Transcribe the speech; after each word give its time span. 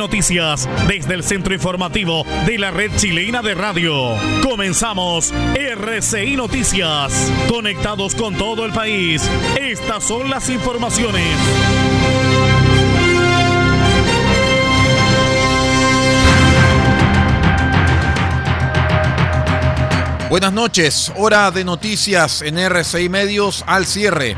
Noticias 0.00 0.66
desde 0.88 1.12
el 1.12 1.22
centro 1.22 1.52
informativo 1.52 2.24
de 2.46 2.56
la 2.56 2.70
red 2.70 2.90
chilena 2.96 3.42
de 3.42 3.54
radio. 3.54 4.14
Comenzamos 4.42 5.30
RCI 5.54 6.36
Noticias. 6.36 7.30
Conectados 7.50 8.14
con 8.14 8.34
todo 8.34 8.64
el 8.64 8.72
país. 8.72 9.22
Estas 9.60 10.02
son 10.02 10.30
las 10.30 10.48
informaciones. 10.48 11.36
Buenas 20.30 20.52
noches, 20.54 21.12
hora 21.16 21.50
de 21.50 21.64
noticias 21.64 22.40
en 22.40 22.56
RCI 22.56 23.10
Medios 23.10 23.64
al 23.66 23.84
cierre. 23.84 24.36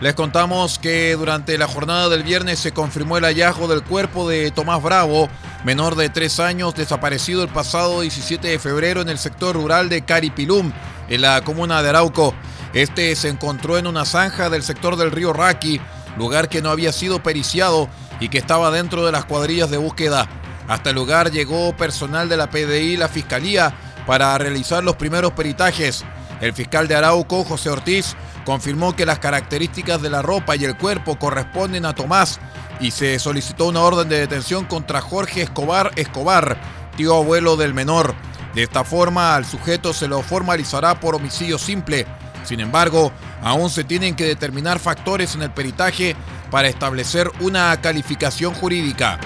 Les 0.00 0.14
contamos 0.14 0.78
que 0.78 1.14
durante 1.14 1.58
la 1.58 1.68
jornada 1.68 2.08
del 2.08 2.22
viernes 2.22 2.58
se 2.58 2.72
confirmó 2.72 3.18
el 3.18 3.24
hallazgo 3.24 3.68
del 3.68 3.82
cuerpo 3.82 4.26
de 4.26 4.50
Tomás 4.50 4.82
Bravo, 4.82 5.28
menor 5.62 5.94
de 5.94 6.08
tres 6.08 6.40
años, 6.40 6.74
desaparecido 6.74 7.42
el 7.42 7.50
pasado 7.50 8.00
17 8.00 8.48
de 8.48 8.58
febrero 8.58 9.02
en 9.02 9.10
el 9.10 9.18
sector 9.18 9.54
rural 9.56 9.90
de 9.90 10.00
Caripilum, 10.00 10.72
en 11.10 11.20
la 11.20 11.42
comuna 11.42 11.82
de 11.82 11.90
Arauco. 11.90 12.34
Este 12.72 13.14
se 13.14 13.28
encontró 13.28 13.76
en 13.76 13.86
una 13.86 14.06
zanja 14.06 14.48
del 14.48 14.62
sector 14.62 14.96
del 14.96 15.10
río 15.10 15.34
Raqui, 15.34 15.82
lugar 16.16 16.48
que 16.48 16.62
no 16.62 16.70
había 16.70 16.92
sido 16.92 17.22
periciado 17.22 17.90
y 18.20 18.30
que 18.30 18.38
estaba 18.38 18.70
dentro 18.70 19.04
de 19.04 19.12
las 19.12 19.26
cuadrillas 19.26 19.70
de 19.70 19.76
búsqueda. 19.76 20.26
Hasta 20.66 20.90
el 20.90 20.96
lugar 20.96 21.30
llegó 21.30 21.76
personal 21.76 22.30
de 22.30 22.38
la 22.38 22.48
PDI 22.48 22.94
y 22.94 22.96
la 22.96 23.08
Fiscalía 23.08 23.74
para 24.06 24.38
realizar 24.38 24.82
los 24.82 24.96
primeros 24.96 25.32
peritajes. 25.32 26.06
El 26.40 26.54
fiscal 26.54 26.88
de 26.88 26.94
Arauco, 26.94 27.44
José 27.44 27.68
Ortiz, 27.68 28.16
confirmó 28.44 28.96
que 28.96 29.06
las 29.06 29.18
características 29.18 30.00
de 30.02 30.10
la 30.10 30.22
ropa 30.22 30.56
y 30.56 30.64
el 30.64 30.76
cuerpo 30.76 31.18
corresponden 31.18 31.84
a 31.84 31.94
Tomás 31.94 32.40
y 32.80 32.90
se 32.90 33.18
solicitó 33.18 33.68
una 33.68 33.80
orden 33.80 34.08
de 34.08 34.20
detención 34.20 34.64
contra 34.64 35.00
Jorge 35.00 35.42
Escobar 35.42 35.92
Escobar, 35.96 36.56
tío 36.96 37.16
abuelo 37.16 37.56
del 37.56 37.74
menor. 37.74 38.14
De 38.54 38.62
esta 38.62 38.84
forma, 38.84 39.36
al 39.36 39.44
sujeto 39.44 39.92
se 39.92 40.08
lo 40.08 40.22
formalizará 40.22 40.98
por 40.98 41.14
homicidio 41.14 41.58
simple. 41.58 42.06
Sin 42.44 42.60
embargo, 42.60 43.12
aún 43.42 43.70
se 43.70 43.84
tienen 43.84 44.16
que 44.16 44.24
determinar 44.24 44.78
factores 44.78 45.34
en 45.34 45.42
el 45.42 45.50
peritaje 45.50 46.16
para 46.50 46.68
establecer 46.68 47.30
una 47.40 47.80
calificación 47.80 48.54
jurídica. 48.54 49.20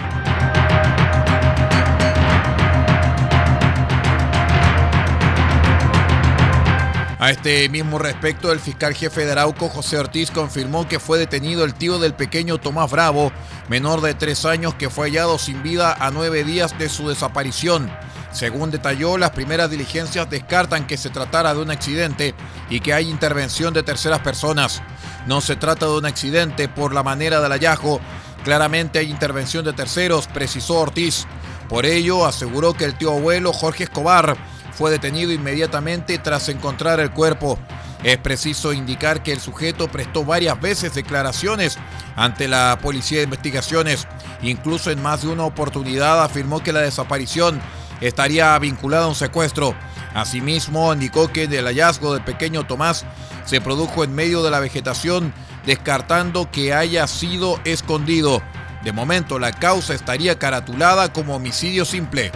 A 7.18 7.30
este 7.30 7.68
mismo 7.68 7.98
respecto, 7.98 8.50
el 8.52 8.58
fiscal 8.58 8.92
jefe 8.92 9.24
de 9.24 9.32
Arauco, 9.32 9.68
José 9.68 9.98
Ortiz, 9.98 10.32
confirmó 10.32 10.88
que 10.88 10.98
fue 10.98 11.16
detenido 11.16 11.64
el 11.64 11.72
tío 11.72 12.00
del 12.00 12.12
pequeño 12.12 12.58
Tomás 12.58 12.90
Bravo, 12.90 13.30
menor 13.68 14.00
de 14.00 14.14
tres 14.14 14.44
años 14.44 14.74
que 14.74 14.90
fue 14.90 15.08
hallado 15.08 15.38
sin 15.38 15.62
vida 15.62 15.94
a 15.94 16.10
nueve 16.10 16.42
días 16.42 16.76
de 16.76 16.88
su 16.88 17.08
desaparición. 17.08 17.90
Según 18.32 18.72
detalló, 18.72 19.16
las 19.16 19.30
primeras 19.30 19.70
diligencias 19.70 20.28
descartan 20.28 20.88
que 20.88 20.96
se 20.96 21.08
tratara 21.08 21.54
de 21.54 21.62
un 21.62 21.70
accidente 21.70 22.34
y 22.68 22.80
que 22.80 22.92
hay 22.92 23.08
intervención 23.08 23.72
de 23.72 23.84
terceras 23.84 24.20
personas. 24.20 24.82
No 25.26 25.40
se 25.40 25.54
trata 25.54 25.86
de 25.86 25.92
un 25.92 26.06
accidente 26.06 26.68
por 26.68 26.92
la 26.92 27.04
manera 27.04 27.40
del 27.40 27.52
hallazgo, 27.52 28.00
claramente 28.42 28.98
hay 28.98 29.08
intervención 29.08 29.64
de 29.64 29.72
terceros, 29.72 30.26
precisó 30.26 30.80
Ortiz. 30.80 31.26
Por 31.68 31.86
ello, 31.86 32.26
aseguró 32.26 32.74
que 32.74 32.84
el 32.84 32.98
tío 32.98 33.12
abuelo 33.12 33.52
Jorge 33.52 33.84
Escobar 33.84 34.36
fue 34.76 34.90
detenido 34.90 35.32
inmediatamente 35.32 36.18
tras 36.18 36.48
encontrar 36.48 37.00
el 37.00 37.10
cuerpo. 37.10 37.58
Es 38.02 38.18
preciso 38.18 38.72
indicar 38.72 39.22
que 39.22 39.32
el 39.32 39.40
sujeto 39.40 39.88
prestó 39.88 40.24
varias 40.24 40.60
veces 40.60 40.94
declaraciones 40.94 41.78
ante 42.16 42.48
la 42.48 42.78
Policía 42.82 43.18
de 43.18 43.24
Investigaciones. 43.24 44.06
Incluso 44.42 44.90
en 44.90 45.00
más 45.02 45.22
de 45.22 45.28
una 45.28 45.44
oportunidad 45.44 46.22
afirmó 46.22 46.62
que 46.62 46.72
la 46.72 46.80
desaparición 46.80 47.60
estaría 48.00 48.58
vinculada 48.58 49.04
a 49.04 49.08
un 49.08 49.14
secuestro. 49.14 49.74
Asimismo, 50.12 50.92
indicó 50.92 51.28
que 51.28 51.44
el 51.44 51.64
hallazgo 51.64 52.12
del 52.12 52.22
pequeño 52.22 52.66
Tomás 52.66 53.06
se 53.46 53.60
produjo 53.60 54.04
en 54.04 54.14
medio 54.14 54.42
de 54.42 54.50
la 54.50 54.60
vegetación, 54.60 55.32
descartando 55.64 56.50
que 56.50 56.74
haya 56.74 57.06
sido 57.06 57.58
escondido. 57.64 58.42
De 58.84 58.92
momento, 58.92 59.38
la 59.38 59.52
causa 59.52 59.94
estaría 59.94 60.38
caratulada 60.38 61.12
como 61.12 61.36
homicidio 61.36 61.86
simple. 61.86 62.32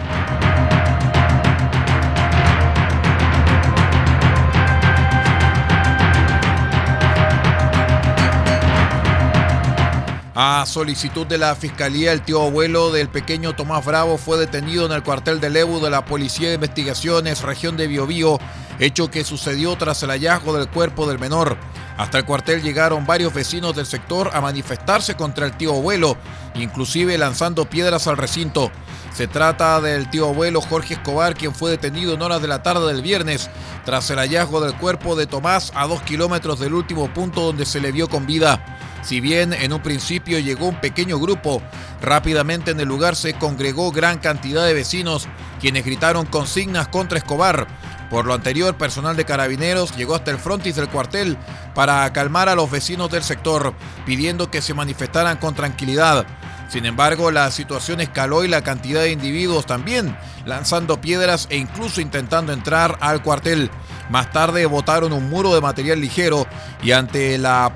A 10.41 10.65
solicitud 10.65 11.27
de 11.27 11.37
la 11.37 11.53
fiscalía, 11.53 12.13
el 12.13 12.21
tío 12.21 12.41
abuelo 12.41 12.93
del 12.93 13.09
pequeño 13.09 13.57
Tomás 13.57 13.83
Bravo 13.83 14.17
fue 14.17 14.37
detenido 14.37 14.85
en 14.85 14.93
el 14.93 15.03
cuartel 15.03 15.41
de 15.41 15.49
Lebu 15.49 15.81
de 15.81 15.89
la 15.89 16.05
Policía 16.05 16.47
de 16.47 16.55
Investigaciones, 16.55 17.41
región 17.41 17.75
de 17.75 17.87
Biobío, 17.87 18.39
hecho 18.79 19.11
que 19.11 19.25
sucedió 19.25 19.75
tras 19.75 20.01
el 20.01 20.11
hallazgo 20.11 20.53
del 20.53 20.69
cuerpo 20.69 21.09
del 21.09 21.19
menor. 21.19 21.57
Hasta 21.97 22.19
el 22.19 22.23
cuartel 22.23 22.61
llegaron 22.61 23.05
varios 23.05 23.33
vecinos 23.33 23.75
del 23.75 23.85
sector 23.85 24.29
a 24.33 24.39
manifestarse 24.39 25.15
contra 25.15 25.45
el 25.45 25.57
tío 25.57 25.75
abuelo, 25.75 26.15
inclusive 26.55 27.17
lanzando 27.17 27.69
piedras 27.69 28.07
al 28.07 28.15
recinto. 28.15 28.71
Se 29.13 29.27
trata 29.27 29.81
del 29.81 30.09
tío 30.09 30.29
abuelo 30.29 30.61
Jorge 30.61 30.93
Escobar, 30.93 31.35
quien 31.35 31.53
fue 31.53 31.71
detenido 31.71 32.13
en 32.13 32.21
horas 32.21 32.41
de 32.41 32.47
la 32.47 32.63
tarde 32.63 32.87
del 32.87 33.01
viernes 33.01 33.49
tras 33.83 34.09
el 34.09 34.19
hallazgo 34.19 34.61
del 34.61 34.77
cuerpo 34.77 35.17
de 35.17 35.27
Tomás 35.27 35.73
a 35.75 35.85
dos 35.85 36.01
kilómetros 36.03 36.61
del 36.61 36.75
último 36.75 37.13
punto 37.13 37.41
donde 37.41 37.65
se 37.65 37.81
le 37.81 37.91
vio 37.91 38.07
con 38.07 38.25
vida. 38.25 38.63
Si 39.01 39.21
bien 39.21 39.53
en 39.53 39.73
un 39.73 39.81
principio 39.81 40.39
llegó 40.39 40.67
un 40.67 40.81
pequeño 40.81 41.19
grupo, 41.19 41.61
rápidamente 42.01 42.71
en 42.71 42.79
el 42.79 42.87
lugar 42.87 43.15
se 43.15 43.33
congregó 43.33 43.91
gran 43.91 44.19
cantidad 44.19 44.65
de 44.65 44.73
vecinos 44.73 45.27
quienes 45.59 45.85
gritaron 45.85 46.25
consignas 46.25 46.87
contra 46.87 47.17
Escobar. 47.17 47.67
Por 48.09 48.25
lo 48.25 48.33
anterior, 48.33 48.75
personal 48.75 49.15
de 49.15 49.25
carabineros 49.25 49.95
llegó 49.95 50.15
hasta 50.15 50.31
el 50.31 50.39
frontis 50.39 50.75
del 50.75 50.89
cuartel 50.89 51.37
para 51.75 52.11
calmar 52.11 52.49
a 52.49 52.55
los 52.55 52.69
vecinos 52.69 53.11
del 53.11 53.23
sector, 53.23 53.73
pidiendo 54.05 54.49
que 54.49 54.61
se 54.61 54.73
manifestaran 54.73 55.37
con 55.37 55.53
tranquilidad. 55.53 56.25
Sin 56.69 56.85
embargo, 56.85 57.31
la 57.31 57.49
situación 57.51 58.01
escaló 58.01 58.43
y 58.43 58.47
la 58.47 58.63
cantidad 58.63 59.01
de 59.01 59.11
individuos 59.11 59.65
también, 59.65 60.15
lanzando 60.45 61.01
piedras 61.01 61.47
e 61.49 61.57
incluso 61.57 62.01
intentando 62.01 62.51
entrar 62.51 62.97
al 63.01 63.21
cuartel. 63.23 63.71
Más 64.09 64.31
tarde 64.31 64.65
botaron 64.65 65.13
un 65.13 65.29
muro 65.29 65.53
de 65.53 65.61
material 65.61 65.99
ligero 65.99 66.47
y 66.81 66.91
ante 66.91 67.37
la, 67.37 67.71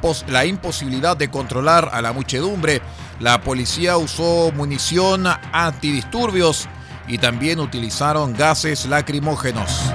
imposibilidad 0.46 1.16
de 1.16 1.30
controlar 1.30 1.90
a 1.94 2.02
la 2.02 2.14
muchedumbre, 2.14 2.82
la 3.20 3.42
policía 3.42 3.98
usó 3.98 4.52
munición 4.54 5.26
antidisturbios 5.52 6.68
y 7.08 7.18
también 7.18 7.60
utilizaron 7.60 8.34
gases 8.34 8.86
lacrimógenos. 8.86 9.92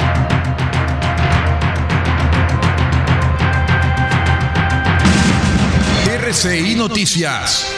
RCI 6.28 6.74
Noticias. 6.74 7.77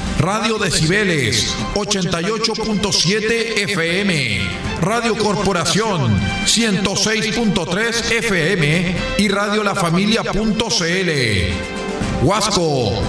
Radio 0.21 0.59
Decibeles 0.59 1.55
88.7 1.73 3.63
FM, 3.63 4.39
Radio 4.79 5.17
Corporación 5.17 6.15
106.3 6.45 8.11
FM 8.11 8.95
y 9.17 9.27
Radio 9.29 9.63
La 9.63 9.73
Familia.cl. 9.73 11.09
Huasco, 12.21 13.01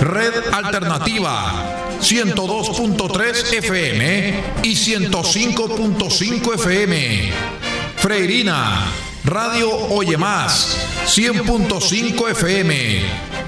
Red 0.00 0.34
Alternativa 0.52 1.98
102.3 2.00 3.52
FM 3.58 4.34
y 4.64 4.74
105.5 4.74 6.54
FM. 6.54 7.30
Freirina, 7.94 8.90
Radio 9.22 9.70
Oye 9.70 10.16
Más 10.16 10.76
100.5 11.06 12.30
FM. 12.30 13.35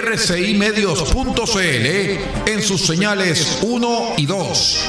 rcimedios.cl 0.00 1.56
en 2.46 2.62
sus 2.62 2.86
señales 2.86 3.58
1 3.62 4.14
y 4.16 4.26
2. 4.26 4.84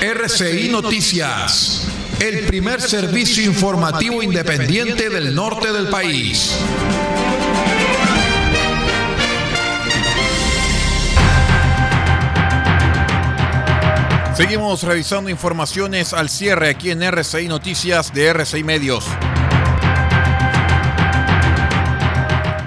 RCI 0.00 0.70
Noticias, 0.70 1.86
el 2.18 2.46
primer 2.46 2.80
servicio 2.80 3.44
informativo 3.44 4.22
independiente 4.22 5.10
del 5.10 5.34
norte 5.34 5.70
del 5.72 5.88
país. 5.88 6.56
Seguimos 14.34 14.82
revisando 14.82 15.28
informaciones 15.28 16.14
al 16.14 16.30
cierre 16.30 16.70
aquí 16.70 16.90
en 16.90 17.02
RCI 17.02 17.46
Noticias 17.46 18.14
de 18.14 18.28
RCI 18.28 18.64
Medios. 18.64 19.04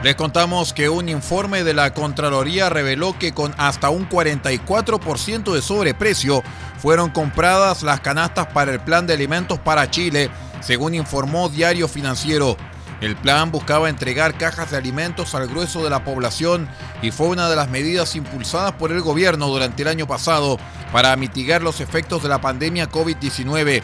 Les 0.03 0.15
contamos 0.15 0.73
que 0.73 0.89
un 0.89 1.07
informe 1.07 1.63
de 1.63 1.73
la 1.73 1.93
Contraloría 1.93 2.67
reveló 2.67 3.17
que 3.17 3.33
con 3.33 3.55
hasta 3.57 3.89
un 3.89 4.09
44% 4.09 5.53
de 5.53 5.61
sobreprecio 5.61 6.43
fueron 6.77 7.09
compradas 7.09 7.83
las 7.83 8.01
canastas 8.01 8.47
para 8.47 8.73
el 8.73 8.81
plan 8.81 9.07
de 9.07 9.13
alimentos 9.13 9.59
para 9.59 9.89
Chile, 9.89 10.29
según 10.59 10.93
informó 10.93 11.47
Diario 11.47 11.87
Financiero. 11.87 12.57
El 12.99 13.15
plan 13.15 13.49
buscaba 13.49 13.87
entregar 13.87 14.37
cajas 14.37 14.71
de 14.71 14.77
alimentos 14.77 15.35
al 15.35 15.47
grueso 15.47 15.81
de 15.85 15.89
la 15.89 16.03
población 16.03 16.67
y 17.01 17.11
fue 17.11 17.27
una 17.27 17.49
de 17.49 17.55
las 17.55 17.69
medidas 17.69 18.17
impulsadas 18.17 18.73
por 18.73 18.91
el 18.91 18.99
gobierno 18.99 19.47
durante 19.47 19.83
el 19.83 19.87
año 19.87 20.05
pasado 20.05 20.59
para 20.91 21.15
mitigar 21.15 21.61
los 21.61 21.79
efectos 21.79 22.21
de 22.23 22.29
la 22.29 22.41
pandemia 22.41 22.89
COVID-19. 22.89 23.81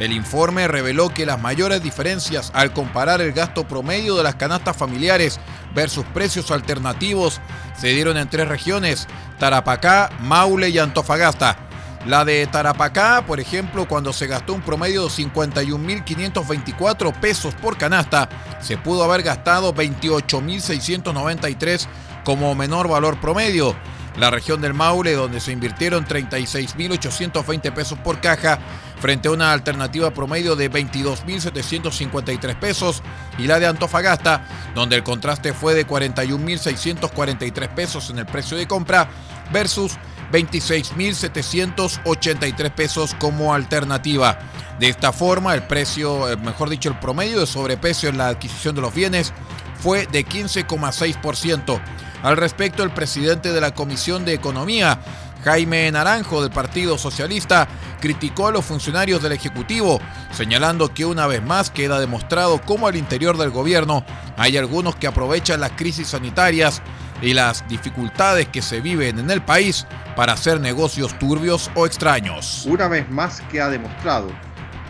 El 0.00 0.12
informe 0.12 0.66
reveló 0.66 1.10
que 1.10 1.26
las 1.26 1.38
mayores 1.38 1.82
diferencias 1.82 2.50
al 2.54 2.72
comparar 2.72 3.20
el 3.20 3.32
gasto 3.32 3.68
promedio 3.68 4.16
de 4.16 4.22
las 4.22 4.36
canastas 4.36 4.74
familiares 4.74 5.38
versus 5.74 6.06
precios 6.06 6.50
alternativos 6.50 7.38
se 7.78 7.88
dieron 7.88 8.16
en 8.16 8.30
tres 8.30 8.48
regiones, 8.48 9.06
Tarapacá, 9.38 10.08
Maule 10.20 10.70
y 10.70 10.78
Antofagasta. 10.78 11.58
La 12.06 12.24
de 12.24 12.46
Tarapacá, 12.46 13.26
por 13.26 13.40
ejemplo, 13.40 13.86
cuando 13.86 14.14
se 14.14 14.26
gastó 14.26 14.54
un 14.54 14.62
promedio 14.62 15.04
de 15.04 15.10
51.524 15.10 17.12
pesos 17.20 17.54
por 17.56 17.76
canasta, 17.76 18.30
se 18.58 18.78
pudo 18.78 19.04
haber 19.04 19.22
gastado 19.22 19.74
28.693 19.74 21.86
como 22.24 22.54
menor 22.54 22.88
valor 22.88 23.20
promedio. 23.20 23.76
La 24.20 24.30
región 24.30 24.60
del 24.60 24.74
Maule, 24.74 25.14
donde 25.14 25.40
se 25.40 25.50
invirtieron 25.50 26.06
36.820 26.06 27.72
pesos 27.72 27.98
por 28.00 28.20
caja, 28.20 28.58
frente 29.00 29.28
a 29.28 29.30
una 29.30 29.50
alternativa 29.50 30.10
promedio 30.10 30.56
de 30.56 30.70
22.753 30.70 32.58
pesos, 32.58 33.02
y 33.38 33.46
la 33.46 33.58
de 33.58 33.66
Antofagasta, 33.66 34.46
donde 34.74 34.96
el 34.96 35.04
contraste 35.04 35.54
fue 35.54 35.72
de 35.72 35.86
41.643 35.86 37.68
pesos 37.70 38.10
en 38.10 38.18
el 38.18 38.26
precio 38.26 38.58
de 38.58 38.68
compra, 38.68 39.08
versus 39.54 39.96
26.783 40.32 42.70
pesos 42.72 43.16
como 43.18 43.54
alternativa. 43.54 44.38
De 44.78 44.90
esta 44.90 45.14
forma, 45.14 45.54
el 45.54 45.62
precio, 45.62 46.30
eh, 46.30 46.36
mejor 46.36 46.68
dicho, 46.68 46.90
el 46.90 46.98
promedio 46.98 47.40
de 47.40 47.46
sobreprecio 47.46 48.10
en 48.10 48.18
la 48.18 48.28
adquisición 48.28 48.74
de 48.74 48.82
los 48.82 48.92
bienes 48.92 49.32
fue 49.80 50.06
de 50.08 50.26
15,6%. 50.26 51.80
Al 52.22 52.36
respecto, 52.36 52.82
el 52.82 52.90
presidente 52.90 53.52
de 53.52 53.60
la 53.60 53.74
Comisión 53.74 54.24
de 54.24 54.34
Economía, 54.34 55.00
Jaime 55.42 55.90
Naranjo 55.90 56.42
del 56.42 56.50
Partido 56.50 56.98
Socialista 56.98 57.66
criticó 58.00 58.48
a 58.48 58.52
los 58.52 58.64
funcionarios 58.64 59.22
del 59.22 59.32
Ejecutivo, 59.32 59.98
señalando 60.32 60.92
que 60.92 61.06
una 61.06 61.26
vez 61.26 61.42
más 61.42 61.70
queda 61.70 61.98
demostrado 61.98 62.60
cómo 62.60 62.86
al 62.88 62.96
interior 62.96 63.38
del 63.38 63.50
gobierno 63.50 64.04
hay 64.36 64.58
algunos 64.58 64.96
que 64.96 65.06
aprovechan 65.06 65.60
las 65.60 65.72
crisis 65.72 66.08
sanitarias 66.08 66.82
y 67.22 67.32
las 67.32 67.66
dificultades 67.68 68.48
que 68.48 68.60
se 68.60 68.80
viven 68.80 69.18
en 69.18 69.30
el 69.30 69.42
país 69.42 69.86
para 70.14 70.34
hacer 70.34 70.60
negocios 70.60 71.18
turbios 71.18 71.70
o 71.74 71.86
extraños. 71.86 72.66
Una 72.66 72.88
vez 72.88 73.08
más 73.10 73.40
queda 73.50 73.70
demostrado 73.70 74.28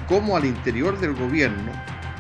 cómo 0.09 0.37
al 0.37 0.45
interior 0.45 0.99
del 0.99 1.15
gobierno 1.15 1.73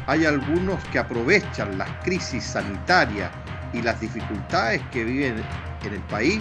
hay 0.06 0.24
algunos 0.24 0.82
que 0.84 0.98
aprovechan 0.98 1.78
las 1.78 1.88
crisis 2.02 2.44
sanitarias 2.44 3.30
y 3.72 3.82
las 3.82 4.00
dificultades 4.00 4.82
que 4.92 5.04
viven 5.04 5.42
en 5.84 5.94
el 5.94 6.00
país 6.02 6.40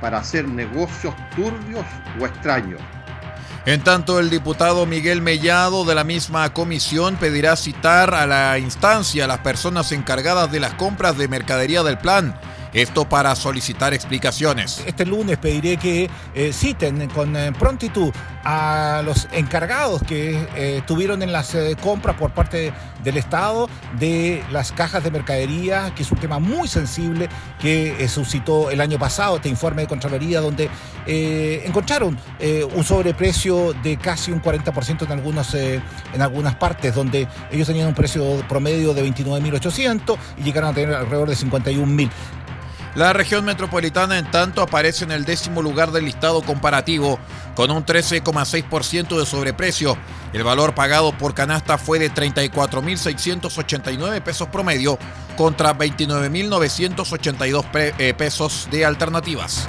para 0.00 0.18
hacer 0.18 0.46
negocios 0.46 1.14
turbios 1.34 1.84
o 2.20 2.26
extraños. 2.26 2.80
En 3.64 3.82
tanto, 3.82 4.20
el 4.20 4.30
diputado 4.30 4.86
Miguel 4.86 5.22
Mellado 5.22 5.84
de 5.84 5.96
la 5.96 6.04
misma 6.04 6.52
comisión 6.52 7.16
pedirá 7.16 7.56
citar 7.56 8.14
a 8.14 8.24
la 8.24 8.58
instancia 8.58 9.24
a 9.24 9.28
las 9.28 9.38
personas 9.38 9.90
encargadas 9.90 10.52
de 10.52 10.60
las 10.60 10.74
compras 10.74 11.18
de 11.18 11.26
mercadería 11.26 11.82
del 11.82 11.98
plan 11.98 12.38
Esto 12.76 13.08
para 13.08 13.34
solicitar 13.36 13.94
explicaciones. 13.94 14.82
Este 14.84 15.06
lunes 15.06 15.38
pediré 15.38 15.78
que 15.78 16.10
eh, 16.34 16.52
citen 16.52 17.08
con 17.08 17.34
eh, 17.34 17.50
prontitud 17.58 18.12
a 18.44 19.00
los 19.02 19.28
encargados 19.32 20.02
que 20.02 20.46
eh, 20.54 20.82
tuvieron 20.86 21.22
en 21.22 21.32
las 21.32 21.56
compras 21.80 22.16
por 22.16 22.32
parte 22.32 22.74
del 23.02 23.16
Estado 23.16 23.70
de 23.98 24.44
las 24.52 24.72
cajas 24.72 25.02
de 25.02 25.10
mercadería, 25.10 25.94
que 25.96 26.02
es 26.02 26.12
un 26.12 26.18
tema 26.18 26.38
muy 26.38 26.68
sensible 26.68 27.30
que 27.58 28.06
suscitó 28.10 28.70
el 28.70 28.82
año 28.82 28.98
pasado 28.98 29.36
este 29.36 29.48
informe 29.48 29.82
de 29.82 29.88
Contraloría, 29.88 30.42
donde 30.42 30.68
encontraron 31.06 32.18
un 32.74 32.84
sobreprecio 32.84 33.72
de 33.72 33.96
casi 33.96 34.32
un 34.32 34.42
40% 34.42 35.02
en, 35.02 35.12
algunos, 35.12 35.54
en 35.54 35.82
algunas 36.20 36.56
partes, 36.56 36.94
donde 36.94 37.26
ellos 37.50 37.66
tenían 37.66 37.88
un 37.88 37.94
precio 37.94 38.44
promedio 38.48 38.92
de 38.92 39.04
29.800 39.04 40.16
y 40.38 40.42
llegaron 40.42 40.70
a 40.70 40.74
tener 40.74 40.94
alrededor 40.94 41.28
de 41.28 41.36
51.000. 41.36 42.10
La 42.96 43.12
región 43.12 43.44
metropolitana, 43.44 44.18
en 44.18 44.28
tanto, 44.30 44.62
aparece 44.62 45.04
en 45.04 45.10
el 45.10 45.26
décimo 45.26 45.60
lugar 45.60 45.92
del 45.92 46.06
listado 46.06 46.40
comparativo, 46.40 47.18
con 47.54 47.70
un 47.70 47.84
13,6% 47.84 49.18
de 49.18 49.26
sobreprecio. 49.26 49.98
El 50.32 50.44
valor 50.44 50.74
pagado 50.74 51.12
por 51.12 51.34
canasta 51.34 51.76
fue 51.76 51.98
de 51.98 52.10
34.689 52.10 54.22
pesos 54.22 54.48
promedio 54.48 54.98
contra 55.36 55.76
29.982 55.76 57.92
eh, 57.98 58.14
pesos 58.14 58.66
de 58.70 58.86
alternativas. 58.86 59.66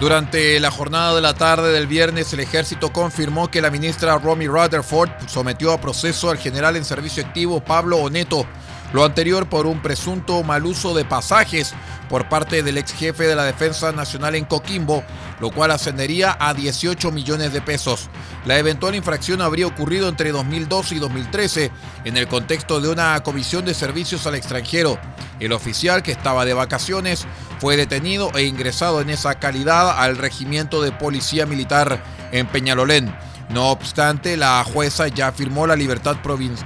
Durante 0.00 0.58
la 0.60 0.70
jornada 0.70 1.14
de 1.14 1.20
la 1.20 1.34
tarde 1.34 1.72
del 1.72 1.86
viernes, 1.86 2.32
el 2.32 2.40
ejército 2.40 2.90
confirmó 2.90 3.50
que 3.50 3.60
la 3.60 3.68
ministra 3.68 4.16
Romy 4.16 4.46
Rutherford 4.46 5.10
sometió 5.26 5.74
a 5.74 5.80
proceso 5.80 6.30
al 6.30 6.38
general 6.38 6.76
en 6.76 6.86
servicio 6.86 7.22
activo 7.22 7.62
Pablo 7.62 7.98
Oneto, 7.98 8.46
lo 8.94 9.04
anterior 9.04 9.46
por 9.46 9.66
un 9.66 9.82
presunto 9.82 10.42
mal 10.42 10.64
uso 10.64 10.94
de 10.94 11.04
pasajes 11.04 11.74
por 12.08 12.30
parte 12.30 12.62
del 12.62 12.78
ex 12.78 12.92
jefe 12.94 13.24
de 13.24 13.36
la 13.36 13.44
Defensa 13.44 13.92
Nacional 13.92 14.36
en 14.36 14.46
Coquimbo, 14.46 15.04
lo 15.38 15.50
cual 15.50 15.70
ascendería 15.70 16.34
a 16.40 16.54
18 16.54 17.12
millones 17.12 17.52
de 17.52 17.60
pesos. 17.60 18.08
La 18.46 18.58
eventual 18.58 18.94
infracción 18.94 19.42
habría 19.42 19.66
ocurrido 19.66 20.08
entre 20.08 20.32
2012 20.32 20.94
y 20.94 20.98
2013 20.98 21.70
en 22.04 22.16
el 22.16 22.26
contexto 22.26 22.80
de 22.80 22.88
una 22.88 23.22
comisión 23.22 23.66
de 23.66 23.74
servicios 23.74 24.26
al 24.26 24.34
extranjero. 24.34 24.98
El 25.40 25.52
oficial, 25.52 26.02
que 26.02 26.12
estaba 26.12 26.44
de 26.44 26.54
vacaciones, 26.54 27.26
fue 27.60 27.76
detenido 27.76 28.32
e 28.34 28.44
ingresado 28.44 29.02
en 29.02 29.10
esa 29.10 29.34
calidad 29.34 30.00
al 30.00 30.16
regimiento 30.16 30.80
de 30.80 30.92
policía 30.92 31.44
militar 31.44 32.02
en 32.32 32.46
Peñalolén. 32.46 33.14
No 33.50 33.70
obstante, 33.70 34.36
la 34.36 34.64
jueza 34.64 35.08
ya 35.08 35.32
firmó 35.32 35.66
la 35.66 35.76
libertad 35.76 36.16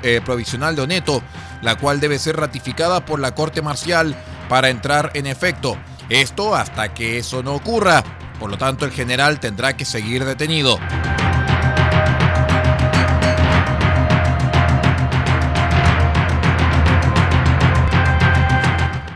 eh, 0.03 0.21
provisional 0.25 0.77
de 0.77 0.83
Oneto, 0.83 1.23
la 1.63 1.77
cual 1.77 1.99
debe 1.99 2.19
ser 2.19 2.37
ratificada 2.37 3.05
por 3.05 3.19
la 3.19 3.35
Corte 3.35 3.61
Marcial 3.61 4.15
para 4.49 4.69
entrar 4.69 5.11
en 5.15 5.27
efecto. 5.27 5.77
Esto 6.11 6.55
hasta 6.55 6.95
que 6.95 7.19
eso 7.19 7.43
no 7.43 7.55
ocurra. 7.55 8.05
Por 8.39 8.51
lo 8.51 8.59
tanto, 8.59 8.85
el 8.85 8.93
general 8.93 9.41
tendrá 9.41 9.77
que 9.77 9.85
seguir 9.85 10.25
detenido. 10.25 10.79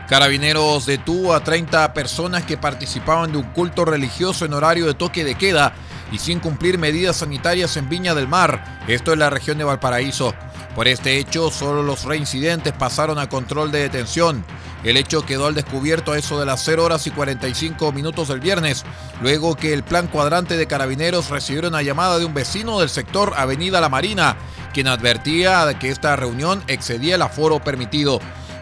Carabineros 0.09 0.87
detuvo 0.87 1.35
a 1.35 1.43
30 1.43 1.93
personas 1.93 2.43
que 2.43 2.57
participaban 2.57 3.31
de 3.31 3.37
un 3.37 3.43
culto 3.43 3.85
religioso 3.85 4.43
en 4.43 4.53
horario 4.53 4.87
de 4.87 4.95
toque 4.95 5.23
de 5.23 5.35
queda 5.35 5.73
y 6.11 6.17
sin 6.17 6.39
cumplir 6.39 6.79
medidas 6.79 7.17
sanitarias 7.17 7.77
en 7.77 7.89
Viña 7.89 8.15
del 8.15 8.27
Mar, 8.27 8.79
esto 8.87 9.13
es 9.13 9.19
la 9.19 9.29
región 9.29 9.59
de 9.59 9.65
Valparaíso. 9.65 10.33
Por 10.73 10.87
este 10.87 11.19
hecho, 11.19 11.51
solo 11.51 11.83
los 11.83 12.05
reincidentes 12.05 12.73
pasaron 12.73 13.19
a 13.19 13.29
control 13.29 13.71
de 13.71 13.81
detención. 13.81 14.43
El 14.83 14.97
hecho 14.97 15.27
quedó 15.27 15.45
al 15.45 15.53
descubierto 15.53 16.13
a 16.13 16.17
eso 16.17 16.39
de 16.39 16.45
las 16.47 16.63
0 16.63 16.85
horas 16.85 17.05
y 17.05 17.11
45 17.11 17.91
minutos 17.91 18.29
del 18.29 18.39
viernes, 18.39 18.85
luego 19.21 19.55
que 19.55 19.73
el 19.73 19.83
plan 19.83 20.07
cuadrante 20.07 20.57
de 20.57 20.65
carabineros 20.65 21.29
recibió 21.29 21.67
una 21.67 21.83
llamada 21.83 22.17
de 22.17 22.25
un 22.25 22.33
vecino 22.33 22.79
del 22.79 22.89
sector 22.89 23.33
Avenida 23.37 23.79
La 23.79 23.89
Marina, 23.89 24.37
quien 24.73 24.87
advertía 24.87 25.77
que 25.77 25.89
esta 25.89 26.15
reunión 26.15 26.63
excedía 26.67 27.13
el 27.13 27.21
aforo 27.21 27.59
permitido. 27.63 28.19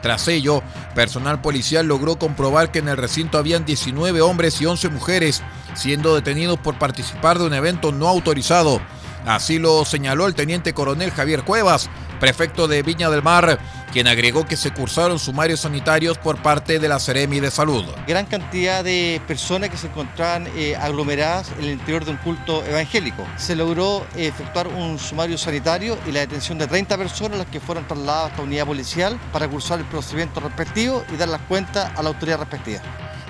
Tras 0.08 0.30
ello, 0.30 0.64
personal 0.96 1.42
policial 1.42 1.86
logró 1.86 2.18
comprobar 2.18 2.72
que 2.72 2.80
en 2.80 2.88
el 2.88 2.96
recinto 2.96 3.38
habían 3.38 3.66
19 3.66 4.22
hombres 4.22 4.62
y 4.62 4.66
11 4.66 4.88
mujeres, 4.88 5.44
siendo 5.74 6.16
detenidos 6.16 6.58
por 6.60 6.80
participar 6.80 7.40
de 7.40 7.46
un 7.46 7.54
evento 7.54 7.92
no 7.92 8.08
autorizado. 8.08 8.80
Así 9.26 9.60
lo 9.60 9.84
señaló 9.84 10.26
el 10.26 10.34
teniente 10.34 10.74
coronel 10.74 11.12
Javier 11.12 11.44
Cuevas, 11.44 11.90
prefecto 12.18 12.68
de 12.68 12.84
Viña 12.84 13.10
del 13.10 13.24
Mar, 13.24 13.60
quien 13.92 14.08
agregó 14.08 14.46
que 14.46 14.58
se 14.58 14.72
cursaron 14.72 15.20
sumarios 15.20 15.62
sanitarios 15.62 16.18
por 16.18 16.42
parte 16.42 16.80
de 16.80 16.88
la 16.88 17.00
Seremi 17.00 17.40
de 17.40 17.52
Salud. 17.52 17.86
Gran 18.08 18.26
cantidad 18.26 18.84
de 18.84 19.22
personas 19.28 19.70
que 19.70 19.78
se 19.78 19.88
encontraban 19.88 20.48
eh, 20.56 20.76
aglomeradas 20.76 21.52
en 21.58 21.66
el 21.66 21.72
interior 21.72 22.06
de 22.06 22.12
un 22.12 22.18
culto 22.18 22.64
evangélico. 22.66 23.26
Se 23.38 23.56
logró 23.56 24.06
eh, 24.16 24.28
efectuar 24.28 24.68
un 24.68 25.00
sumario 25.00 25.38
sanitario 25.38 25.98
y 26.08 26.12
la 26.12 26.22
detención 26.22 26.58
de 26.58 26.68
30 26.68 26.98
personas, 26.98 27.38
las 27.38 27.48
que 27.48 27.60
fueron 27.60 27.88
trasladadas 27.88 28.26
a 28.26 28.30
esta 28.30 28.42
unidad 28.44 28.66
policial 28.66 29.20
para 29.32 29.48
cursar 29.48 29.80
el 29.80 29.86
procedimiento 29.86 30.40
respectivo 30.40 31.04
y 31.14 31.18
dar 31.18 31.30
las 31.30 31.42
cuentas 31.42 31.92
a 31.96 32.04
la 32.04 32.10
autoridad 32.10 32.40
respectiva. 32.40 32.82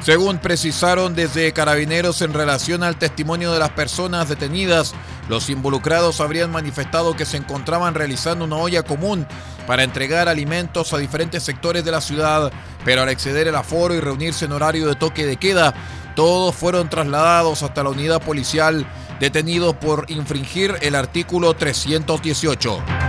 Según 0.01 0.37
precisaron 0.37 1.15
desde 1.15 1.51
Carabineros 1.51 2.21
en 2.21 2.33
relación 2.33 2.83
al 2.83 2.97
testimonio 2.97 3.51
de 3.51 3.59
las 3.59 3.71
personas 3.71 4.29
detenidas, 4.29 4.93
los 5.27 5.49
involucrados 5.49 6.21
habrían 6.21 6.51
manifestado 6.51 7.15
que 7.15 7.25
se 7.25 7.37
encontraban 7.37 7.93
realizando 7.93 8.45
una 8.45 8.55
olla 8.55 8.83
común 8.83 9.27
para 9.65 9.83
entregar 9.83 10.29
alimentos 10.29 10.93
a 10.93 10.97
diferentes 10.97 11.43
sectores 11.43 11.83
de 11.83 11.91
la 11.91 11.99
ciudad, 11.99 12.53
pero 12.85 13.01
al 13.01 13.09
exceder 13.09 13.47
el 13.47 13.55
aforo 13.55 13.95
y 13.95 13.99
reunirse 13.99 14.45
en 14.45 14.53
horario 14.53 14.87
de 14.87 14.95
toque 14.95 15.25
de 15.25 15.35
queda, 15.37 15.73
todos 16.15 16.55
fueron 16.55 16.89
trasladados 16.89 17.61
hasta 17.63 17.83
la 17.83 17.89
unidad 17.89 18.21
policial 18.21 18.87
detenidos 19.19 19.75
por 19.75 20.05
infringir 20.09 20.75
el 20.81 20.95
artículo 20.95 21.53
318. 21.53 23.06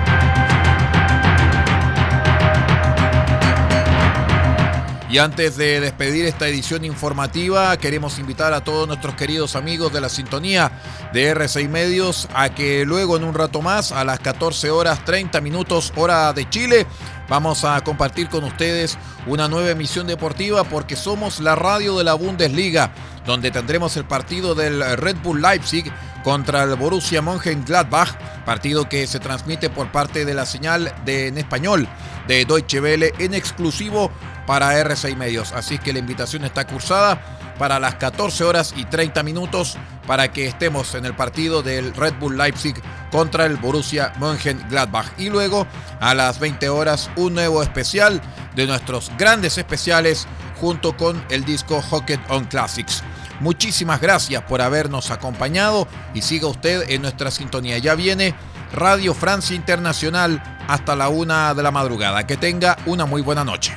Y 5.10 5.16
antes 5.16 5.56
de 5.56 5.80
despedir 5.80 6.26
esta 6.26 6.48
edición 6.48 6.84
informativa, 6.84 7.74
queremos 7.78 8.18
invitar 8.18 8.52
a 8.52 8.62
todos 8.62 8.86
nuestros 8.86 9.14
queridos 9.14 9.56
amigos 9.56 9.90
de 9.90 10.02
la 10.02 10.10
sintonía 10.10 10.70
de 11.14 11.34
R6 11.34 11.66
Medios 11.70 12.28
a 12.34 12.50
que 12.50 12.84
luego 12.84 13.16
en 13.16 13.24
un 13.24 13.32
rato 13.32 13.62
más, 13.62 13.90
a 13.90 14.04
las 14.04 14.20
14 14.20 14.70
horas 14.70 15.02
30 15.06 15.40
minutos 15.40 15.94
hora 15.96 16.30
de 16.34 16.50
Chile, 16.50 16.86
vamos 17.26 17.64
a 17.64 17.80
compartir 17.80 18.28
con 18.28 18.44
ustedes 18.44 18.98
una 19.26 19.48
nueva 19.48 19.70
emisión 19.70 20.06
deportiva 20.06 20.64
porque 20.64 20.94
somos 20.94 21.40
la 21.40 21.56
radio 21.56 21.96
de 21.96 22.04
la 22.04 22.12
Bundesliga, 22.12 22.92
donde 23.24 23.50
tendremos 23.50 23.96
el 23.96 24.04
partido 24.04 24.54
del 24.54 24.98
Red 24.98 25.16
Bull 25.22 25.40
Leipzig 25.40 25.90
contra 26.22 26.64
el 26.64 26.74
Borussia 26.74 27.22
Mönchengladbach, 27.22 28.44
partido 28.44 28.86
que 28.90 29.06
se 29.06 29.20
transmite 29.20 29.70
por 29.70 29.90
parte 29.90 30.26
de 30.26 30.34
la 30.34 30.44
señal 30.44 30.94
de, 31.06 31.28
en 31.28 31.38
español 31.38 31.88
de 32.26 32.44
Deutsche 32.44 32.78
Welle 32.82 33.14
en 33.18 33.32
exclusivo 33.32 34.10
para 34.48 34.82
R6 34.82 35.14
Medios. 35.14 35.52
Así 35.52 35.76
que 35.76 35.92
la 35.92 35.98
invitación 35.98 36.42
está 36.42 36.66
cursada 36.66 37.20
para 37.58 37.78
las 37.78 37.96
14 37.96 38.44
horas 38.44 38.72
y 38.74 38.86
30 38.86 39.22
minutos 39.22 39.76
para 40.06 40.32
que 40.32 40.46
estemos 40.46 40.94
en 40.94 41.04
el 41.04 41.14
partido 41.14 41.62
del 41.62 41.94
Red 41.94 42.14
Bull 42.18 42.38
Leipzig 42.38 42.74
contra 43.12 43.44
el 43.44 43.56
Borussia 43.56 44.14
Mönchengladbach. 44.18 45.06
Y 45.18 45.28
luego 45.28 45.66
a 46.00 46.14
las 46.14 46.40
20 46.40 46.66
horas 46.70 47.10
un 47.16 47.34
nuevo 47.34 47.62
especial 47.62 48.22
de 48.56 48.66
nuestros 48.66 49.12
grandes 49.18 49.58
especiales 49.58 50.26
junto 50.58 50.96
con 50.96 51.22
el 51.28 51.44
disco 51.44 51.82
Hockey 51.82 52.18
on 52.30 52.46
Classics. 52.46 53.04
Muchísimas 53.40 54.00
gracias 54.00 54.42
por 54.44 54.62
habernos 54.62 55.10
acompañado 55.10 55.86
y 56.14 56.22
siga 56.22 56.48
usted 56.48 56.88
en 56.88 57.02
nuestra 57.02 57.30
sintonía. 57.30 57.76
Ya 57.76 57.94
viene 57.94 58.34
Radio 58.72 59.12
Francia 59.12 59.54
Internacional 59.54 60.42
hasta 60.68 60.96
la 60.96 61.10
una 61.10 61.52
de 61.52 61.62
la 61.62 61.70
madrugada. 61.70 62.26
Que 62.26 62.38
tenga 62.38 62.78
una 62.86 63.04
muy 63.04 63.20
buena 63.20 63.44
noche. 63.44 63.76